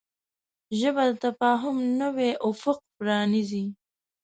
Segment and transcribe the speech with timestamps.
[0.79, 3.65] ژبه د تفاهم نوی افق پرانیزي